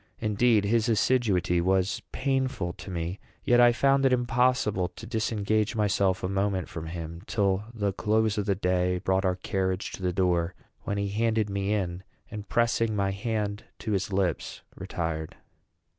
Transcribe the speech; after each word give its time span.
Indeed, 0.19 0.65
his 0.65 0.89
assiduity 0.89 1.61
was 1.61 2.01
painful 2.11 2.73
to 2.73 2.89
me; 2.89 3.19
yet 3.43 3.59
I 3.61 3.71
found 3.71 4.03
it 4.03 4.11
impossible 4.11 4.87
to 4.87 5.05
disengage 5.05 5.75
myself 5.75 6.23
a 6.23 6.27
moment 6.27 6.67
from 6.67 6.87
him, 6.87 7.21
till 7.27 7.65
the 7.71 7.93
close 7.93 8.35
of 8.39 8.47
the 8.47 8.55
day 8.55 8.97
brought 8.97 9.25
our 9.25 9.35
carriage 9.35 9.91
to 9.91 10.01
the 10.01 10.11
door; 10.11 10.55
when 10.85 10.97
he 10.97 11.09
handed 11.09 11.51
me 11.51 11.71
in, 11.75 12.01
and, 12.31 12.49
pressing 12.49 12.95
my 12.95 13.11
hand 13.11 13.65
to 13.77 13.91
his 13.91 14.11
lips, 14.11 14.63
retired. 14.75 15.35